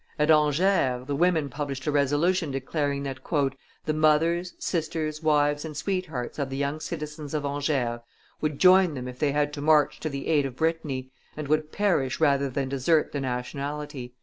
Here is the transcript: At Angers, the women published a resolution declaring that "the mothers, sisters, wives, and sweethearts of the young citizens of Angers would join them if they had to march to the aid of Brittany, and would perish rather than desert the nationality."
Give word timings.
At 0.17 0.31
Angers, 0.31 1.05
the 1.05 1.15
women 1.15 1.47
published 1.47 1.85
a 1.85 1.91
resolution 1.91 2.49
declaring 2.49 3.03
that 3.03 3.19
"the 3.85 3.93
mothers, 3.93 4.55
sisters, 4.57 5.21
wives, 5.21 5.63
and 5.63 5.77
sweethearts 5.77 6.39
of 6.39 6.49
the 6.49 6.57
young 6.57 6.79
citizens 6.79 7.35
of 7.35 7.45
Angers 7.45 7.99
would 8.41 8.57
join 8.57 8.95
them 8.95 9.07
if 9.07 9.19
they 9.19 9.31
had 9.31 9.53
to 9.53 9.61
march 9.61 9.99
to 9.99 10.09
the 10.09 10.25
aid 10.25 10.47
of 10.47 10.55
Brittany, 10.55 11.11
and 11.37 11.47
would 11.49 11.71
perish 11.71 12.19
rather 12.19 12.49
than 12.49 12.67
desert 12.69 13.11
the 13.11 13.21
nationality." 13.21 14.15